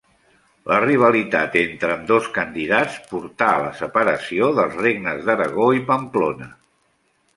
[0.69, 6.49] La rivalitat entre ambdós candidats portà a la separació dels regnes d'Aragó i Pamplona.